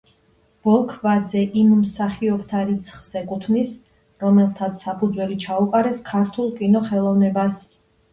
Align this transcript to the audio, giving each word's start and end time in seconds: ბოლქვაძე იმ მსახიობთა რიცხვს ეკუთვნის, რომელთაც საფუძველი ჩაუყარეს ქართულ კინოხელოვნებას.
ბოლქვაძე 0.67 1.41
იმ 1.63 1.73
მსახიობთა 1.81 2.61
რიცხვს 2.69 3.11
ეკუთვნის, 3.21 3.73
რომელთაც 4.23 4.87
საფუძველი 4.87 5.37
ჩაუყარეს 5.45 6.01
ქართულ 6.09 6.49
კინოხელოვნებას. 6.57 7.59